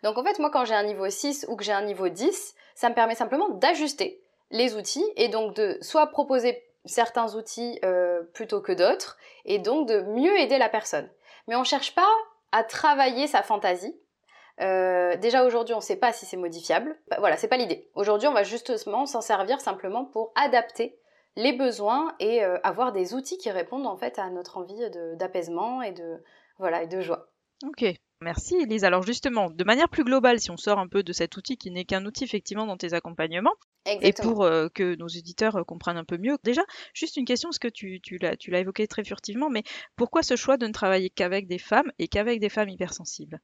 [0.02, 2.54] Donc en fait, moi quand j'ai un niveau 6 ou que j'ai un niveau 10,
[2.74, 8.22] ça me permet simplement d'ajuster les outils et donc de soit proposer certains outils euh,
[8.34, 11.08] plutôt que d'autres et donc de mieux aider la personne.
[11.46, 12.08] Mais on ne cherche pas
[12.52, 13.96] à travailler sa fantaisie.
[14.60, 16.96] Euh, déjà aujourd'hui, on ne sait pas si c'est modifiable.
[17.08, 17.90] Bah, voilà, c'est pas l'idée.
[17.94, 20.98] Aujourd'hui, on va justement s'en servir simplement pour adapter
[21.36, 24.80] les besoins et euh, avoir des outils qui répondent en fait à notre envie
[25.16, 26.22] d'apaisement et de
[26.58, 27.28] voilà et de joie.
[27.64, 27.84] Ok,
[28.22, 28.84] Merci Elise.
[28.84, 31.70] Alors justement, de manière plus globale, si on sort un peu de cet outil qui
[31.70, 35.96] n'est qu'un outil effectivement dans tes accompagnements, et pour euh, que nos éditeurs euh, comprennent
[35.96, 36.62] un peu mieux, déjà,
[36.94, 39.64] juste une question, parce que tu, tu l'as évoqué très furtivement, mais
[39.96, 43.40] pourquoi ce choix de ne travailler qu'avec des femmes et qu'avec des femmes hypersensibles?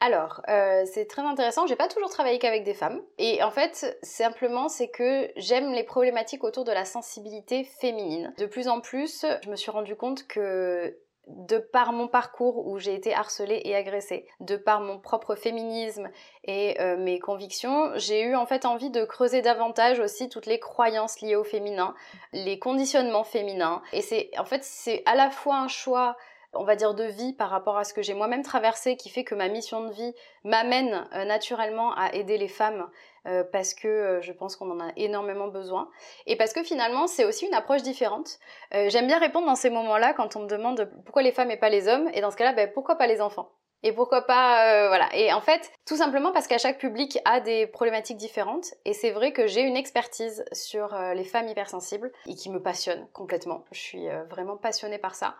[0.00, 1.66] Alors, euh, c'est très intéressant.
[1.66, 3.02] J'ai pas toujours travaillé qu'avec des femmes.
[3.18, 8.32] Et en fait, simplement, c'est que j'aime les problématiques autour de la sensibilité féminine.
[8.38, 12.78] De plus en plus, je me suis rendu compte que de par mon parcours où
[12.78, 16.08] j'ai été harcelée et agressée, de par mon propre féminisme
[16.44, 20.58] et euh, mes convictions, j'ai eu en fait envie de creuser davantage aussi toutes les
[20.58, 21.94] croyances liées au féminin,
[22.32, 23.82] les conditionnements féminins.
[23.92, 26.16] Et c'est en fait c'est à la fois un choix
[26.54, 29.24] on va dire de vie par rapport à ce que j'ai moi-même traversé qui fait
[29.24, 32.88] que ma mission de vie m'amène euh, naturellement à aider les femmes
[33.26, 35.88] euh, parce que euh, je pense qu'on en a énormément besoin.
[36.26, 38.38] Et parce que finalement c'est aussi une approche différente.
[38.72, 41.68] J'aime bien répondre dans ces moments-là quand on me demande pourquoi les femmes et pas
[41.68, 43.50] les hommes et dans ce cas-là ben, pourquoi pas les enfants?
[43.82, 45.08] Et pourquoi pas voilà.
[45.14, 49.10] Et en fait tout simplement parce qu'à chaque public a des problématiques différentes et c'est
[49.10, 53.64] vrai que j'ai une expertise sur les femmes hypersensibles et qui me passionne complètement.
[53.72, 55.36] Je suis vraiment passionnée par ça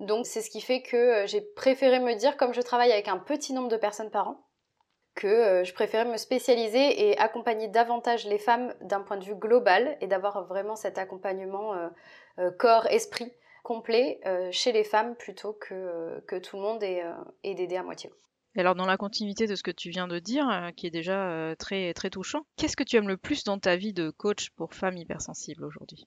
[0.00, 3.08] donc c'est ce qui fait que euh, j'ai préféré me dire, comme je travaille avec
[3.08, 4.46] un petit nombre de personnes par an,
[5.14, 9.34] que euh, je préférais me spécialiser et accompagner davantage les femmes d'un point de vue
[9.34, 11.74] global et d'avoir vraiment cet accompagnement
[12.38, 13.32] euh, corps-esprit
[13.62, 14.20] complet
[14.52, 17.02] chez les femmes plutôt que, que tout le monde et,
[17.42, 18.12] d'aider à moitié.
[18.54, 21.52] Et alors dans la continuité de ce que tu viens de dire, qui est déjà
[21.58, 24.72] très, très touchant, qu'est-ce que tu aimes le plus dans ta vie de coach pour
[24.72, 26.06] femmes hypersensibles aujourd'hui?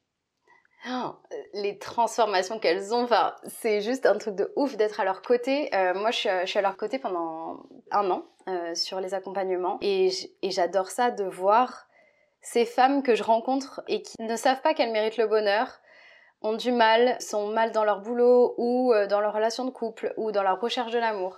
[0.88, 1.16] Oh,
[1.54, 5.74] les transformations qu'elles ont, enfin, c'est juste un truc de ouf d'être à leur côté.
[5.76, 10.10] Euh, moi, je suis, à leur côté pendant un an euh, sur les accompagnements et
[10.44, 11.88] j'adore ça de voir
[12.42, 15.82] ces femmes que je rencontre et qui ne savent pas qu'elles méritent le bonheur,
[16.42, 20.14] ont du mal, sont mal dans leur boulot ou euh, dans leur relation de couple
[20.16, 21.38] ou dans leur recherche de l'amour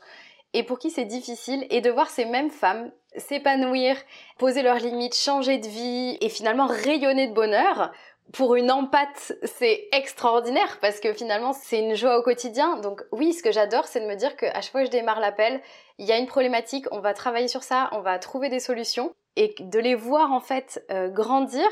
[0.54, 3.98] et pour qui c'est difficile et de voir ces mêmes femmes s'épanouir,
[4.38, 7.92] poser leurs limites, changer de vie et finalement rayonner de bonheur
[8.34, 12.78] pour une empathie, c'est extraordinaire parce que finalement, c'est une joie au quotidien.
[12.78, 15.20] Donc oui, ce que j'adore, c'est de me dire qu'à chaque fois que je démarre
[15.20, 15.62] l'appel,
[15.98, 19.14] il y a une problématique, on va travailler sur ça, on va trouver des solutions
[19.36, 21.68] et de les voir en fait euh, grandir.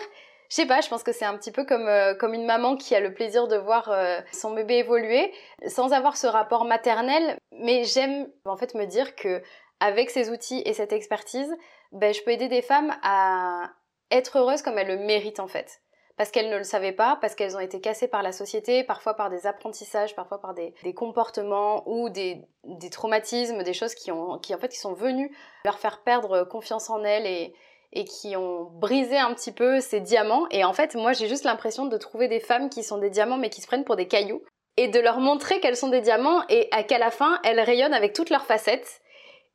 [0.50, 2.76] Je sais pas, je pense que c'est un petit peu comme, euh, comme une maman
[2.76, 5.32] qui a le plaisir de voir euh, son bébé évoluer
[5.68, 7.38] sans avoir ce rapport maternel.
[7.52, 9.42] Mais j'aime en fait me dire que
[9.80, 11.56] avec ces outils et cette expertise,
[11.92, 13.70] ben, je peux aider des femmes à
[14.12, 15.80] être heureuses comme elles le méritent en fait
[16.20, 19.14] parce qu'elles ne le savaient pas, parce qu'elles ont été cassées par la société, parfois
[19.14, 22.42] par des apprentissages, parfois par des, comportements ou des,
[22.92, 26.90] traumatismes, des choses qui, ont, qui en fait qui sont venues leur faire perdre confiance
[26.90, 27.54] en elles
[27.94, 30.46] et, qui ont brisé un petit peu ces diamants.
[30.52, 33.38] Et en fait, moi, j'ai juste l'impression de trouver des femmes qui sont des diamants
[33.38, 34.44] mais qui se prennent pour des cailloux
[34.76, 37.94] et de leur montrer qu'elles sont des diamants et à qu'à la fin, elles rayonnent
[37.94, 39.00] avec toutes leurs facettes.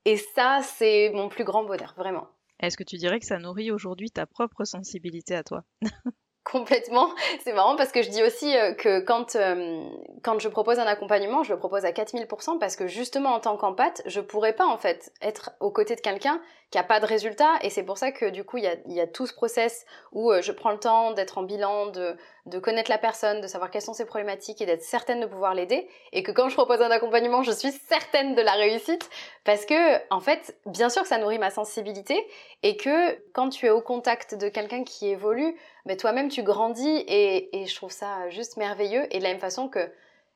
[0.07, 2.27] Et ça, c'est mon plus grand bonheur, vraiment.
[2.59, 5.63] Est-ce que tu dirais que ça nourrit aujourd'hui ta propre sensibilité à toi?
[6.45, 7.09] Complètement.
[7.43, 9.83] C'est marrant parce que je dis aussi euh, que quand, euh,
[10.23, 13.57] quand je propose un accompagnement, je le propose à 4000% parce que justement en tant
[13.57, 16.41] qu'empathe, je pourrais pas en fait être aux côtés de quelqu'un
[16.75, 17.53] qui a pas de résultat.
[17.63, 20.43] Et c'est pour ça que du coup il y a, tout ce process où euh,
[20.43, 22.17] je prends le temps d'être en bilan, de,
[22.59, 25.89] connaître la personne, de savoir quelles sont ses problématiques et d'être certaine de pouvoir l'aider.
[26.11, 29.09] Et que quand je propose un accompagnement, je suis certaine de la réussite.
[29.45, 32.21] Parce que en fait, bien sûr que ça nourrit ma sensibilité
[32.65, 35.55] et que quand tu es au contact de quelqu'un qui évolue,
[35.87, 39.07] mais toi-même tu grandis et, et, je trouve ça juste merveilleux.
[39.15, 39.93] Et de la même façon que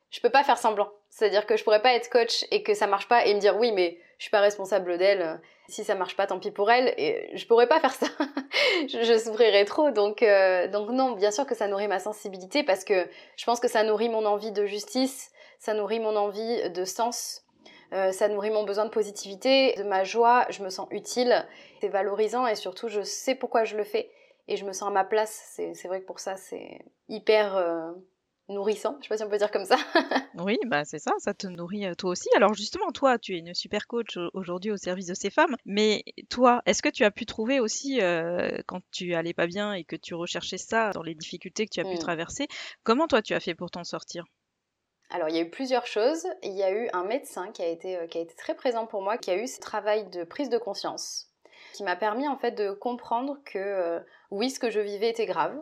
[0.09, 0.89] je peux pas faire semblant.
[1.19, 3.57] C'est-à-dire que je pourrais pas être coach et que ça marche pas et me dire
[3.57, 5.41] oui mais je suis pas responsable d'elle.
[5.67, 6.93] Si ça marche pas, tant pis pour elle.
[6.97, 8.07] Et je pourrais pas faire ça.
[8.87, 9.91] je, souffrirais trop.
[9.91, 13.59] Donc, euh, donc non, bien sûr que ça nourrit ma sensibilité parce que je pense
[13.59, 17.43] que ça nourrit mon envie de justice, ça nourrit mon envie de sens,
[17.91, 20.45] euh, ça nourrit mon besoin de positivité, de ma joie.
[20.49, 21.45] Je me sens utile.
[21.81, 24.09] C'est valorisant et surtout je sais pourquoi je le fais
[24.47, 25.59] et je me sens à ma place.
[25.73, 26.79] C'est vrai que pour ça, c'est
[27.09, 27.91] hyper euh,
[28.49, 28.97] nourrissant.
[28.99, 29.77] Je sais pas si on peut dire comme ça.
[30.39, 32.29] oui, bah c'est ça, ça te nourrit euh, toi aussi.
[32.35, 35.55] Alors justement, toi, tu es une super coach aujourd'hui au service de ces femmes.
[35.65, 39.73] Mais toi, est-ce que tu as pu trouver aussi, euh, quand tu allais pas bien
[39.73, 41.99] et que tu recherchais ça dans les difficultés que tu as pu mm.
[41.99, 42.47] traverser,
[42.83, 44.25] comment toi tu as fait pour t'en sortir?
[45.11, 46.27] Alors, il y a eu plusieurs choses.
[46.43, 49.01] Il y a eu un médecin qui a été, qui a été très présent pour
[49.01, 51.29] moi, qui a eu ce travail de prise de conscience
[51.73, 53.99] qui m'a permis en fait de comprendre que euh,
[54.31, 55.55] oui, ce que je vivais était grave,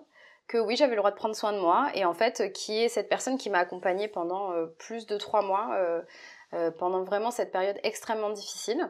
[0.48, 2.90] que oui, j'avais le droit de prendre soin de moi, et en fait, qui est
[2.90, 5.76] cette personne qui m'a accompagnée pendant euh, plus de trois mois,
[6.54, 8.90] euh, pendant vraiment cette période extrêmement difficile.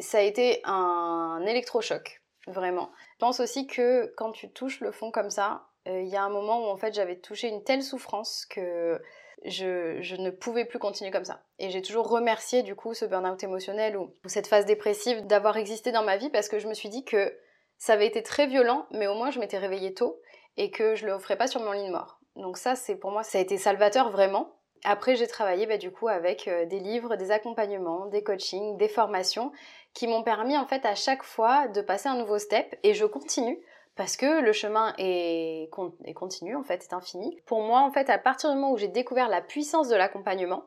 [0.00, 2.90] Ça a été un électrochoc, vraiment.
[3.14, 6.28] Je pense aussi que quand tu touches le fond comme ça, il y a un
[6.28, 9.00] moment où en fait j'avais touché une telle souffrance que
[9.44, 11.42] je, ne pouvais plus continuer comme ça.
[11.58, 15.92] Et j'ai toujours remercié du coup ce burn-out émotionnel ou, cette phase dépressive d'avoir existé
[15.92, 17.36] dans ma vie parce que je me suis dit que
[17.78, 20.20] ça avait été très violent, mais au moins je m'étais réveillée tôt
[20.58, 22.20] et que je le offrais pas sur mon lit de mort.
[22.36, 24.52] Donc ça, c'est pour moi, ça a été salvateur vraiment.
[24.84, 28.88] Après, j'ai travaillé bah, du coup avec euh, des livres, des accompagnements, des coachings, des
[28.88, 29.50] formations
[29.94, 33.06] qui m'ont permis en fait à chaque fois de passer un nouveau step et je
[33.06, 33.58] continue
[33.96, 35.68] parce que le chemin est,
[36.14, 37.36] continu, en fait, est infini.
[37.46, 40.66] Pour moi, en fait, à partir du moment où j'ai découvert la puissance de l'accompagnement,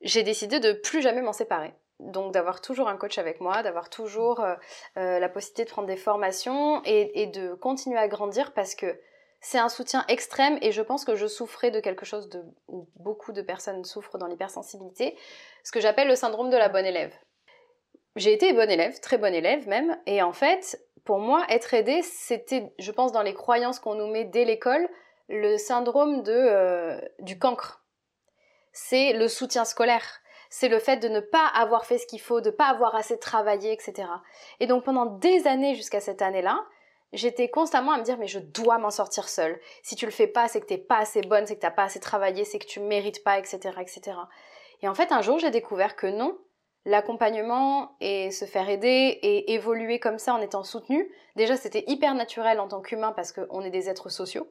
[0.00, 1.74] j'ai décidé de plus jamais m'en séparer.
[1.98, 4.54] Donc d'avoir toujours un coach avec moi, d'avoir toujours euh,
[4.98, 9.00] euh, la possibilité de prendre des formations et, de continuer à grandir parce que
[9.40, 12.88] c'est un soutien extrême et je pense que je souffrais de quelque chose de, où
[12.96, 15.16] beaucoup de personnes souffrent dans l'hypersensibilité,
[15.64, 17.14] ce que j'appelle le syndrome de la bonne élève.
[18.16, 22.02] J'ai été bonne élève, très bonne élève même, et en fait, pour moi, être aidé,
[22.02, 24.88] c'était, je pense, dans les croyances qu'on nous met dès l'école,
[25.28, 27.84] le syndrome de, euh, du cancre.
[28.72, 30.20] C'est le soutien scolaire.
[30.50, 32.94] C'est le fait de ne pas avoir fait ce qu'il faut, de ne pas avoir
[32.94, 34.08] assez travaillé, etc.
[34.60, 36.64] Et donc pendant des années jusqu'à cette année-là,
[37.12, 39.60] j'étais constamment à me dire mais je dois m'en sortir seule.
[39.82, 41.84] Si tu le fais pas, c'est que t'es pas assez bonne, c'est que t'as pas
[41.84, 44.18] assez travaillé, c'est que tu mérites pas, etc., etc.
[44.82, 46.36] Et en fait, un jour, j'ai découvert que non,
[46.86, 52.14] l'accompagnement et se faire aider et évoluer comme ça en étant soutenu, déjà c'était hyper
[52.14, 54.46] naturel en tant qu'humain parce qu'on est des êtres sociaux.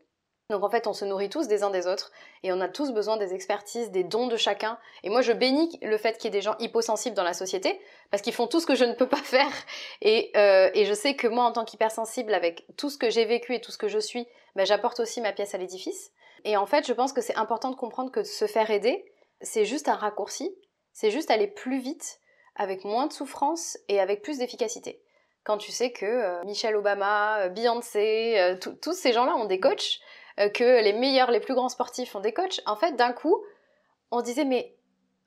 [0.51, 2.11] Donc en fait, on se nourrit tous des uns des autres
[2.43, 4.77] et on a tous besoin des expertises, des dons de chacun.
[5.03, 7.79] Et moi, je bénis le fait qu'il y ait des gens hyposensibles dans la société
[8.11, 9.51] parce qu'ils font tout ce que je ne peux pas faire.
[10.01, 13.25] Et, euh, et je sais que moi, en tant qu'hypersensible, avec tout ce que j'ai
[13.25, 16.11] vécu et tout ce que je suis, ben, j'apporte aussi ma pièce à l'édifice.
[16.43, 19.03] Et en fait, je pense que c'est important de comprendre que se faire aider,
[19.41, 20.55] c'est juste un raccourci,
[20.93, 22.19] c'est juste aller plus vite
[22.55, 25.01] avec moins de souffrance et avec plus d'efficacité.
[25.43, 29.59] Quand tu sais que euh, Michelle Obama, euh, Beyoncé, euh, tous ces gens-là ont des
[29.59, 29.99] coachs,
[30.37, 33.43] que les meilleurs, les plus grands sportifs ont des coachs, en fait, d'un coup,
[34.11, 34.75] on disait, mais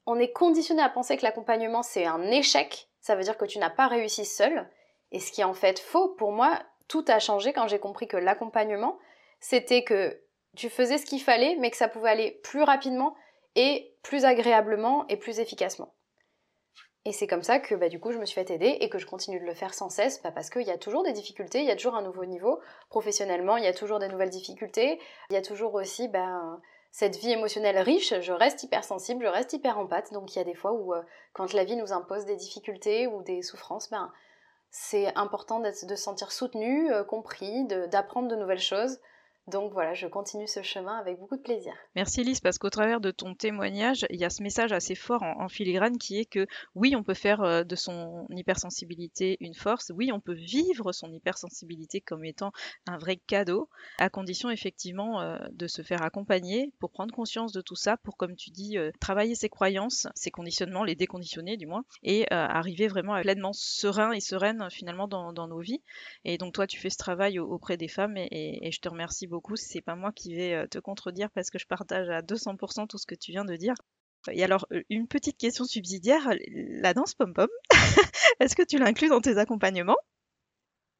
[0.06, 3.58] on est conditionné à penser que l'accompagnement, c'est un échec, ça veut dire que tu
[3.58, 4.68] n'as pas réussi seul,
[5.12, 8.08] et ce qui est en fait faux, pour moi, tout a changé quand j'ai compris
[8.08, 8.98] que l'accompagnement,
[9.40, 10.20] c'était que
[10.56, 13.14] tu faisais ce qu'il fallait, mais que ça pouvait aller plus rapidement
[13.54, 15.94] et plus agréablement et plus efficacement.
[17.08, 18.98] Et c'est comme ça que bah, du coup je me suis fait aider et que
[18.98, 21.60] je continue de le faire sans cesse bah, parce qu'il y a toujours des difficultés,
[21.60, 22.60] il y a toujours un nouveau niveau.
[22.90, 25.00] Professionnellement, il y a toujours des nouvelles difficultés.
[25.30, 26.58] Il y a toujours aussi bah,
[26.90, 28.12] cette vie émotionnelle riche.
[28.20, 30.12] Je reste hypersensible, je reste hyper empathe.
[30.12, 31.00] Donc il y a des fois où euh,
[31.32, 34.12] quand la vie nous impose des difficultés ou des souffrances, ben,
[34.70, 38.98] c'est important de se sentir soutenu, euh, compris, d'apprendre de nouvelles choses.
[39.48, 41.72] Donc voilà, je continue ce chemin avec beaucoup de plaisir.
[41.96, 45.22] Merci Lise, parce qu'au travers de ton témoignage, il y a ce message assez fort
[45.22, 49.90] en, filigrane qui est que oui, on peut faire euh, de son hypersensibilité une force,
[49.94, 52.52] oui, on peut vivre son hypersensibilité comme étant
[52.86, 57.62] un vrai cadeau, à condition effectivement euh, de se faire accompagner pour prendre conscience de
[57.62, 61.66] tout ça, pour, comme tu dis, euh, travailler ses croyances, ses conditionnements, les déconditionner du
[61.66, 65.80] moins, et arriver vraiment à pleinement serein et sereine finalement dans, nos vies.
[66.24, 69.26] Et donc toi, tu fais ce travail auprès des femmes et, et je te remercie
[69.26, 72.98] beaucoup C'est pas moi qui vais te contredire parce que je partage à 200% tout
[72.98, 73.74] ce que tu viens de dire.
[74.30, 77.48] Et alors, une petite question subsidiaire, la danse pom-pom,
[78.40, 79.96] est-ce que tu l'inclus dans tes accompagnements?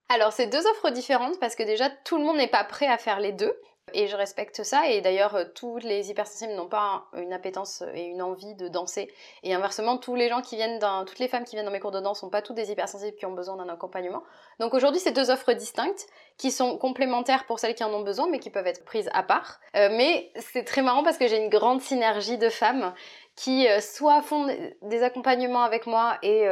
[0.09, 2.97] Alors, c'est deux offres différentes parce que déjà, tout le monde n'est pas prêt à
[2.97, 3.53] faire les deux.
[3.93, 4.89] Et je respecte ça.
[4.89, 9.13] Et d'ailleurs, euh, tous les hypersensibles n'ont pas une appétence et une envie de danser.
[9.43, 12.57] Et inversement, toutes les femmes qui viennent dans mes cours de danse sont pas toutes
[12.57, 14.23] des hypersensibles qui ont besoin d'un accompagnement.
[14.61, 18.29] Donc aujourd'hui, c'est deux offres distinctes qui sont complémentaires pour celles qui en ont besoin,
[18.29, 19.61] mais qui peuvent être prises à part.
[19.77, 22.95] Euh, mais c'est très marrant parce que j'ai une grande synergie de femmes
[23.37, 24.49] qui euh, soit font
[24.83, 26.47] des accompagnements avec moi et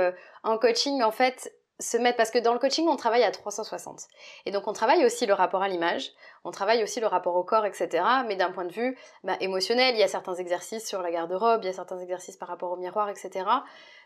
[0.45, 4.05] en coaching, en fait, se mettre, parce que dans le coaching, on travaille à 360.
[4.47, 6.13] Et donc, on travaille aussi le rapport à l'image,
[6.45, 8.03] on travaille aussi le rapport au corps, etc.
[8.27, 11.61] Mais d'un point de vue bah, émotionnel, il y a certains exercices sur la garde-robe,
[11.65, 13.45] il y a certains exercices par rapport au miroir, etc.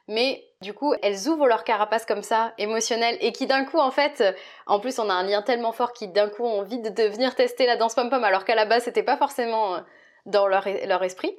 [0.08, 3.92] Mais du coup, elles ouvrent leur carapace comme ça, émotionnelle, et qui d'un coup, en
[3.92, 4.24] fait,
[4.66, 7.36] en plus, on a un lien tellement fort qui d'un coup ont envie de, venir
[7.36, 9.80] tester la danse pom-pom, alors qu'à la base, c'était pas forcément euh,
[10.26, 11.36] dans leur, leur esprit.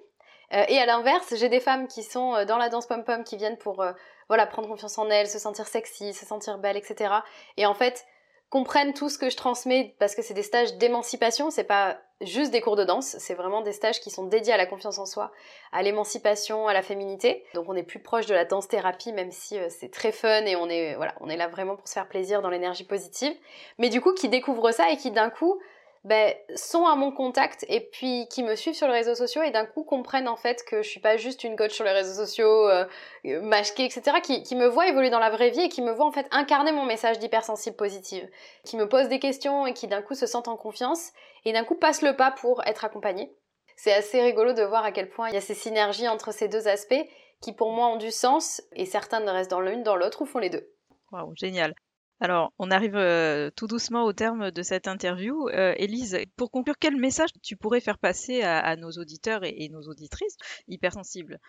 [0.54, 3.38] Euh, et à l'inverse, j'ai des femmes qui sont euh, dans la danse pom-pom, qui
[3.38, 3.84] viennent pour
[4.32, 7.16] voilà, prendre confiance en elles, se sentir sexy, se sentir belle, etc.
[7.58, 8.06] Et en fait,
[8.50, 12.50] comprennent tout ce que je transmets parce que c'est des stages d'émancipation, c'est pas juste
[12.52, 15.06] des cours de danse, c'est vraiment des stages qui sont dédiés à la confiance en
[15.06, 15.34] soi,
[15.74, 17.44] à l'émancipation, à la féminité.
[17.56, 20.46] Donc on est plus proche de la danse thérapie même si euh, c'est très fun
[20.46, 23.34] et on est on est là vraiment pour se faire plaisir dans l'énergie positive.
[23.80, 25.60] Mais du coup qui découvrent ça et qui d'un coup
[26.04, 29.52] ben, sont à mon contact et puis qui me suivent sur les réseaux sociaux et
[29.52, 32.26] d'un coup comprennent en fait que je suis pas juste une coach sur les réseaux
[32.26, 32.86] sociaux, euh,
[33.26, 36.08] euh etc., qui, qui, me voient évoluer dans la vraie vie et qui me voient
[36.08, 38.28] en fait incarner mon message d'hypersensible positive,
[38.66, 41.12] qui me posent des questions et qui d'un coup se sentent en confiance
[41.46, 43.32] et d'un coup passent le pas pour être accompagnés.
[43.76, 46.48] C'est assez rigolo de voir à quel point il y a ces synergies entre ces
[46.48, 47.06] deux aspects
[47.42, 50.26] qui pour moi ont du sens et certains ne restent dans l'une dans l'autre ou
[50.26, 50.68] font les deux.
[51.12, 51.76] Waouh, génial.
[52.22, 55.50] Alors, on arrive euh, tout doucement au terme de cette interview.
[55.50, 59.82] Euh, Élise, pour conclure, quel message tu pourrais faire passer à, nos auditeurs et, nos
[59.82, 61.40] auditrices hypersensibles?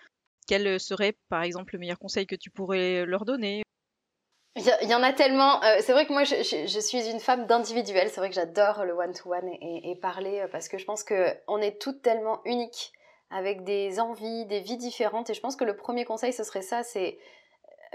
[0.49, 3.63] Quel serait, par exemple, le meilleur conseil que tu pourrais leur donner?
[4.57, 5.63] Il y, en a tellement.
[5.63, 8.09] Euh, c'est vrai que moi, je, suis une femme d'individuel.
[8.09, 12.01] C'est vrai que j'adore le one-to-one et, parler parce que je pense qu'on est toutes
[12.01, 12.93] tellement uniques
[13.31, 15.29] avec des envies, des vies différentes.
[15.29, 16.83] Et je pense que le premier conseil, ce serait ça.
[16.83, 17.19] C'est,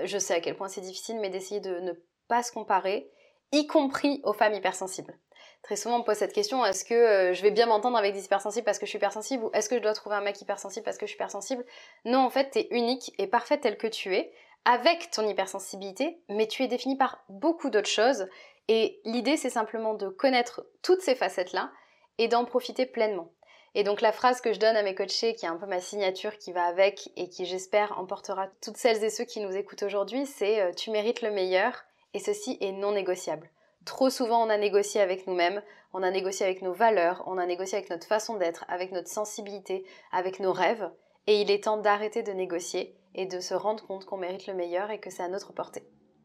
[0.03, 1.93] je sais à quel point c'est difficile, mais d'essayer de ne
[2.27, 3.09] pas se comparer,
[3.51, 5.17] y compris aux femmes hypersensibles.
[5.63, 8.13] Très souvent, on me pose cette question est-ce que euh, je vais bien m'entendre avec
[8.13, 10.39] des hypersensibles parce que je suis hypersensible ou est-ce que je dois trouver un mec
[10.41, 11.65] hypersensible parce que je suis hypersensible?
[12.05, 14.31] Non, en fait, tu es unique et parfaite telle que tu es,
[14.65, 18.27] avec ton hypersensibilité, mais tu es définie par beaucoup d'autres choses.
[18.67, 21.71] Et l'idée, c'est simplement de connaître toutes ces facettes-là
[22.17, 23.31] et d'en profiter pleinement.
[23.75, 25.79] Et donc la phrase que je donne à mes coachés, qui est un peu ma
[25.79, 29.83] signature qui va avec et qui j'espère emportera toutes celles et ceux qui nous écoutent
[29.83, 33.49] aujourd'hui, c'est euh, tu mérites le meilleur et ceci est non négociable.
[33.85, 35.61] Trop souvent, on a négocié avec nous-mêmes,
[35.93, 39.07] on a négocié avec nos valeurs, on a négocié avec notre façon d'être, avec notre
[39.07, 40.89] sensibilité, avec nos rêves,
[41.27, 44.53] et il est temps d'arrêter de négocier et de se rendre compte qu'on mérite le
[44.53, 45.83] meilleur et que c'est à notre portée.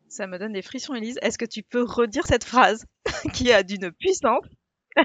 [0.09, 1.19] Ça me donne des frissons, Elise.
[1.23, 2.85] Est-ce que tu peux redire cette phrase
[3.33, 4.45] qui a d'une puissance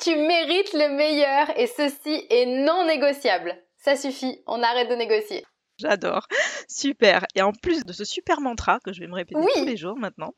[0.00, 3.56] Tu mérites le meilleur et ceci est non négociable.
[3.76, 5.44] Ça suffit, on arrête de négocier.
[5.78, 6.26] J'adore.
[6.68, 7.24] Super.
[7.34, 9.96] Et en plus de ce super mantra que je vais me répéter tous les jours
[9.96, 10.34] maintenant,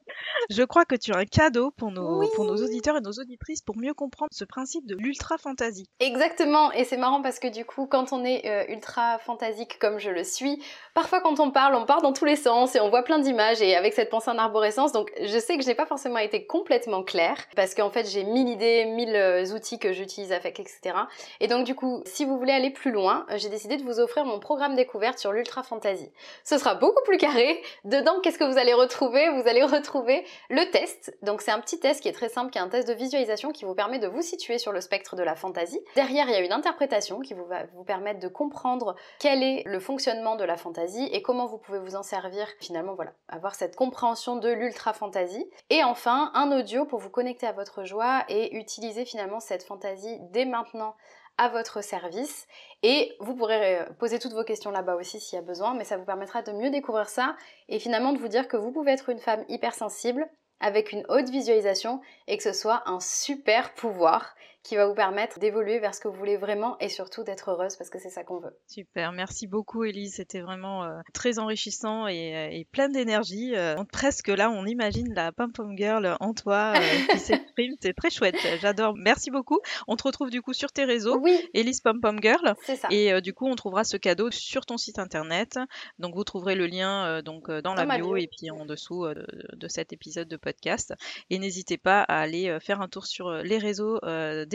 [0.51, 3.63] je crois que tu as un cadeau pour nos, pour nos auditeurs et nos auditrices
[3.63, 5.87] pour mieux comprendre ce principe de l'ultra fantasy.
[6.01, 6.73] Exactement.
[6.73, 10.11] Et c'est marrant parce que du coup, quand on est euh, ultra fantasique comme je
[10.11, 10.63] le suis,
[10.95, 13.63] parfois quand on parle, on part dans tous les sens et on voit plein d'images
[13.63, 14.93] et avec cette pensée en arborescence.
[14.93, 18.25] Donc je sais que je n'ai pas forcément été complètement claire parce qu'en fait j'ai
[18.25, 20.97] mille idées, mille euh, outils que j'utilise avec, etc.
[21.41, 24.25] Et donc du coup, si vous voulez aller plus loin, j'ai décidé de vous offrir
[24.25, 26.11] mon programme découverte sur l'ultra fantasy.
[26.45, 27.63] Ce sera beaucoup plus carré.
[27.85, 29.29] Dedans, qu'est-ce que vous allez retrouver?
[29.31, 31.17] Vous allez retrouver le test.
[31.23, 33.53] Donc c'est un petit test qui est très simple, qui est un test de visualisation
[33.53, 35.81] qui vous permet de vous situer sur le spectre de la fantasy.
[35.95, 39.63] Derrière, il y a une interprétation qui vous va vous permettre de comprendre quel est
[39.67, 42.47] le fonctionnement de la fantasy et comment vous pouvez vous en servir.
[42.61, 45.49] Finalement, voilà, avoir cette compréhension de l'ultra fantasy.
[45.71, 50.19] Et enfin, un audio pour vous connecter à votre joie et utiliser finalement cette fantasy
[50.31, 50.95] dès maintenant
[51.39, 52.47] à votre service.
[52.83, 55.85] Et vous pourrez euh, poser toutes vos questions là-bas aussi s'il y a besoin, mais
[55.85, 57.37] ça vous permettra de mieux découvrir ça
[57.69, 60.29] et finalement de vous dire que vous pouvez être une femme hypersensible
[60.61, 64.35] avec une haute visualisation et que ce soit un super pouvoir
[64.67, 67.77] qui va vous permettre d'évoluer vers ce que vous voulez vraiment et surtout d'être heureuse
[67.77, 68.51] parce que c'est ça qu'on veut.
[68.67, 73.55] Super, merci beaucoup Elise, c'était vraiment euh, très enrichissant et, et plein d'énergie.
[73.93, 76.75] presque là, on imagine la pom pom girl en toi
[77.11, 78.95] qui s'exprime, c'est très chouette, j'adore.
[78.97, 79.61] Merci beaucoup.
[79.87, 81.49] On te retrouve du coup sur tes réseaux, oui.
[81.55, 82.57] Elise pom pom girl.
[82.65, 82.89] C'est ça.
[82.91, 85.61] Et du coup, on trouvera ce cadeau sur ton site internet.
[86.01, 89.93] Donc vous trouverez le lien donc dans, la bio, et puis en dessous de cet
[89.93, 90.93] épisode de podcast.
[91.31, 94.01] Et n'hésitez pas à aller faire un tour sur les réseaux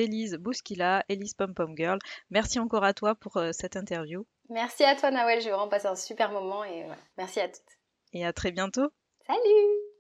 [0.02, 2.00] d'Elise Bouskila, Elise Pom Pom Girl.
[2.32, 4.26] Merci encore à toi pour cette interview.
[4.50, 6.86] Merci à toi Nawel, j'ai vraiment passé un super moment et
[7.18, 7.62] merci à toutes.
[8.14, 8.90] Et à très bientôt.
[9.28, 9.91] Salut